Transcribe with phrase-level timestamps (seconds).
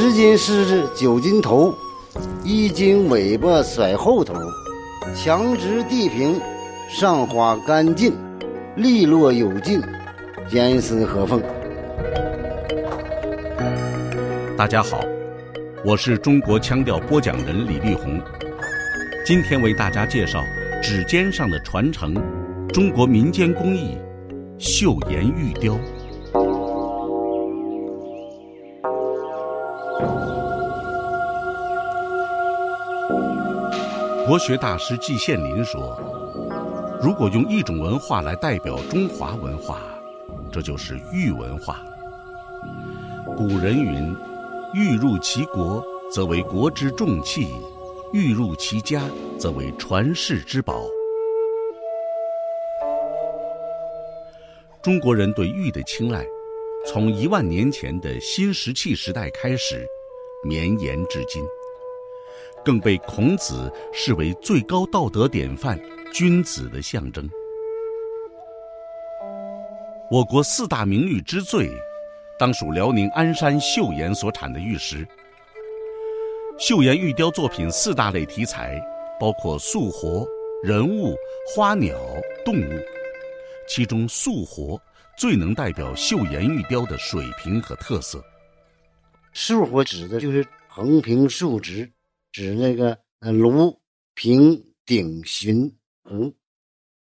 [0.00, 1.74] 十斤狮子九斤头，
[2.44, 4.32] 一斤尾巴甩后头，
[5.12, 6.40] 墙直地平，
[6.88, 8.12] 上花干净，
[8.76, 9.82] 利落有劲，
[10.52, 11.42] 严丝合缝。
[14.56, 15.00] 大家好，
[15.84, 18.22] 我是中国腔调播讲人李立红，
[19.26, 20.44] 今天为大家介绍
[20.80, 22.14] 指尖上的传承——
[22.72, 23.98] 中国民间工艺
[24.60, 25.76] 岫岩玉雕。
[34.28, 35.98] 国学大师季羡林说
[37.02, 39.80] ：“如果用一种文化来代表中华文化，
[40.52, 41.82] 这就是玉文化。
[43.38, 44.14] 古人云
[44.76, 47.46] ：‘玉入其国，则为国之重器；
[48.12, 49.02] 玉入其家，
[49.38, 50.64] 则为传世之宝。’
[54.84, 56.22] 中国人对玉的青睐，
[56.86, 59.86] 从一万年前的新石器时代开始，
[60.44, 61.42] 绵延至今。”
[62.64, 65.78] 更被孔子视为最高道德典范、
[66.12, 67.28] 君子的象征。
[70.10, 71.70] 我国四大名玉之最，
[72.38, 75.06] 当属辽宁鞍山岫岩所产的玉石。
[76.58, 78.80] 岫岩玉雕作品四大类题材，
[79.20, 80.26] 包括素活、
[80.62, 81.14] 人物、
[81.54, 81.96] 花鸟、
[82.44, 82.80] 动物，
[83.68, 84.80] 其中素活
[85.16, 88.24] 最能代表岫岩玉雕的水平和特色。
[89.34, 91.88] 素活指的就是横平竖直。
[92.32, 93.80] 指那个呃炉
[94.14, 96.34] 平鼎循壶，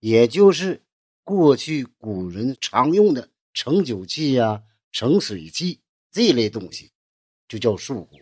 [0.00, 0.82] 也就是
[1.22, 5.80] 过去古人常用的盛酒器呀、盛水器
[6.10, 6.90] 这类东西，
[7.48, 8.18] 就叫素活。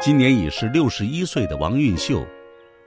[0.00, 2.24] 今年已是六十一岁的王运秀，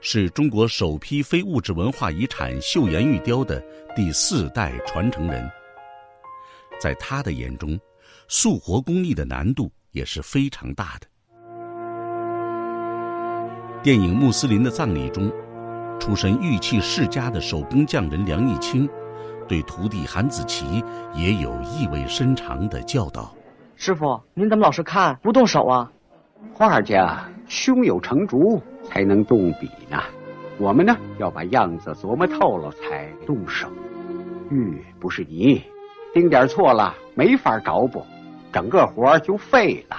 [0.00, 3.60] 是中国首批非物质文化遗产岫岩玉雕的
[3.96, 5.50] 第四代传承人。
[6.80, 7.78] 在他的眼中，
[8.28, 11.09] 素活工艺的难度也是非常大的。
[13.82, 15.32] 电影《穆斯林的葬礼》中，
[15.98, 18.86] 出身玉器世家的手工匠人梁义清，
[19.48, 23.34] 对徒弟韩子奇也有意味深长的教导
[23.76, 25.90] ：“师傅，您怎么老是看不动手啊？
[26.52, 29.98] 画家胸有成竹才能动笔呢，
[30.58, 33.66] 我们呢要把样子琢磨透了才动手。
[34.50, 35.62] 玉不是泥，
[36.12, 38.04] 丁点错了没法着补，
[38.52, 39.96] 整个活就废了。”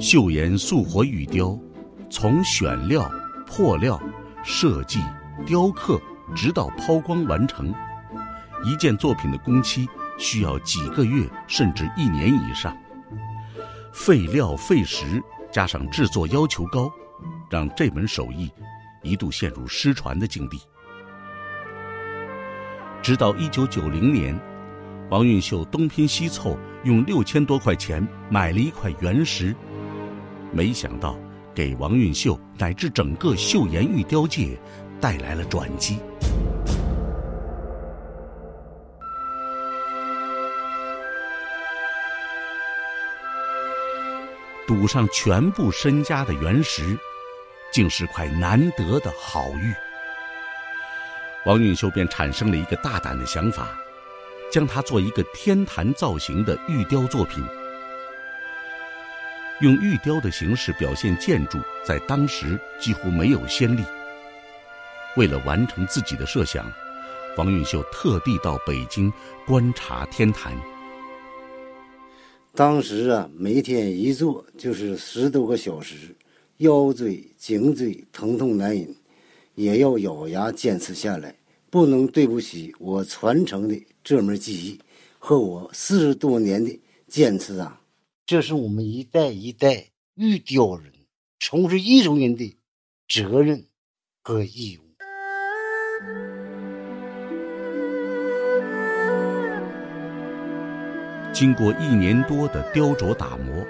[0.00, 1.56] 岫岩素活玉雕，
[2.10, 3.08] 从选料、
[3.46, 4.00] 破料、
[4.42, 5.00] 设计、
[5.46, 6.00] 雕刻，
[6.34, 7.72] 直到抛光完成，
[8.64, 9.88] 一件作品的工期
[10.18, 12.76] 需要几个月甚至一年以上。
[13.92, 15.22] 费料费时，
[15.52, 16.90] 加上制作要求高，
[17.48, 18.50] 让这门手艺
[19.02, 20.58] 一度陷入失传的境地。
[23.00, 24.36] 直到一九九零年，
[25.08, 29.54] 王运秀东拼西凑，用六千多块钱买了一块原石。
[30.54, 31.18] 没想到，
[31.52, 34.56] 给王运秀乃至整个岫岩玉雕界
[35.00, 35.98] 带来了转机。
[44.66, 46.96] 赌上全部身家的原石，
[47.72, 49.74] 竟是块难得的好玉。
[51.44, 53.76] 王运秀便产生了一个大胆的想法，
[54.50, 57.44] 将它做一个天坛造型的玉雕作品。
[59.60, 63.82] 用玉雕的形式表现建筑，在当时几乎没有先例。
[65.16, 66.66] 为了完成自己的设想，
[67.36, 69.12] 王运秀特地到北京
[69.46, 70.52] 观察天坛。
[72.52, 76.14] 当时啊，每天一坐就是十多个小时，
[76.56, 78.92] 腰椎、颈椎疼痛难忍，
[79.54, 81.32] 也要咬牙坚持下来，
[81.70, 84.80] 不能对不起我传承的这门技艺
[85.20, 86.76] 和我四十多年的
[87.06, 87.80] 坚持啊！
[88.26, 90.90] 这是我们一代一代玉雕人
[91.38, 92.56] 从事艺术人的
[93.06, 93.66] 责任
[94.22, 94.84] 和义务。
[101.34, 103.62] 经过一年多的雕琢打磨，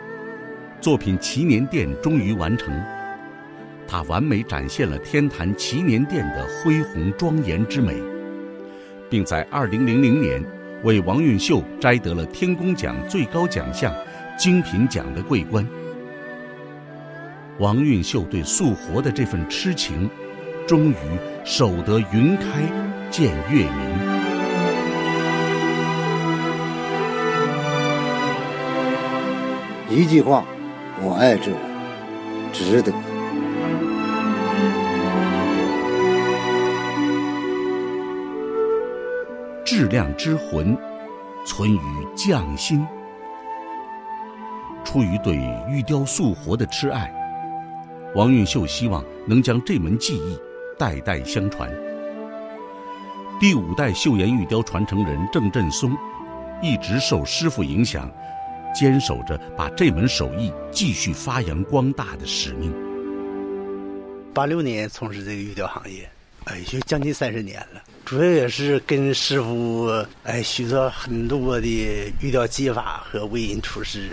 [0.80, 2.72] 作品祈年殿终于完成。
[3.88, 8.00] 它完美展现了天坛祈年殿的恢宏庄严之美，
[9.10, 10.40] 并在二零零零年
[10.84, 13.92] 为王运秀摘得了天工奖最高奖项。
[14.36, 15.66] 精品奖的桂冠，
[17.58, 20.10] 王运秀对素活的这份痴情，
[20.66, 20.96] 终于
[21.44, 22.44] 守得云开
[23.10, 24.14] 见月明。
[29.88, 30.44] 一句话，
[31.00, 31.58] 我爱这个，
[32.52, 32.92] 值得。
[39.64, 40.76] 质量之魂，
[41.46, 41.78] 存于
[42.16, 42.84] 匠心。
[44.84, 45.34] 出于对
[45.68, 47.12] 玉雕塑活的痴爱，
[48.14, 50.38] 王运秀希望能将这门技艺
[50.78, 51.68] 代代相传。
[53.40, 55.96] 第五代岫岩玉雕传承人郑振松，
[56.62, 58.08] 一直受师傅影响，
[58.72, 62.72] 坚守着把这门手艺继续发扬光大的使命。
[64.32, 66.08] 八六年从事这个玉雕行业，
[66.44, 67.82] 哎，就将近三十年了。
[68.04, 69.88] 主要也是跟师傅
[70.24, 71.66] 哎学了很多的
[72.20, 74.10] 玉雕技法和为人处事，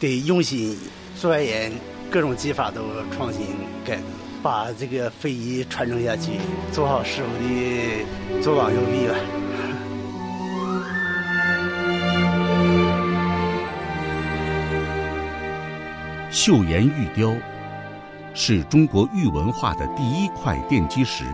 [0.00, 0.76] 得用心
[1.14, 1.70] 钻研
[2.10, 2.80] 各种技法都
[3.14, 3.46] 创新
[3.84, 4.02] 改革，
[4.42, 6.32] 把这个非遗传承下去，
[6.72, 9.14] 做好师傅的左膀右臂吧。
[16.32, 17.32] 岫岩玉雕。
[18.32, 21.24] 是中国玉文化的第一块奠基石。《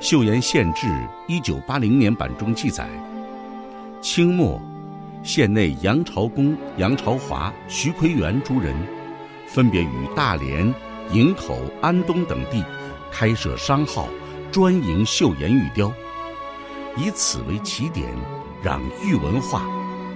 [0.00, 0.86] 岫岩县志》
[1.28, 2.88] 一九八零年版中记载，
[4.00, 4.58] 清末，
[5.22, 8.74] 县内杨朝公、杨朝华、徐奎元诸人，
[9.46, 10.72] 分别于大连、
[11.12, 12.64] 营口、安东等地
[13.12, 14.08] 开设商号，
[14.50, 15.92] 专营岫岩玉雕，
[16.96, 18.08] 以此为起点，
[18.62, 19.62] 让玉文化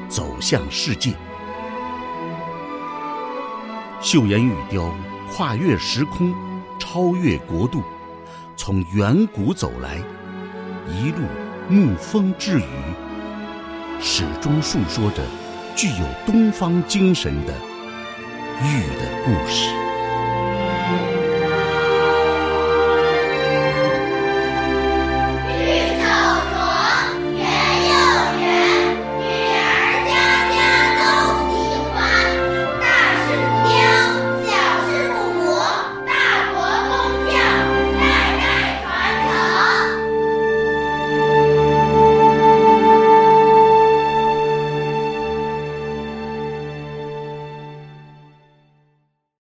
[0.09, 1.13] 走向世界。
[4.01, 4.91] 岫岩玉雕
[5.31, 6.35] 跨越时空，
[6.79, 7.83] 超越国度，
[8.57, 9.99] 从远古走来，
[10.89, 11.19] 一路
[11.71, 12.65] 沐风致雨，
[14.01, 15.23] 始终述说着
[15.77, 17.53] 具有东方精神的
[18.63, 19.84] 玉的故事。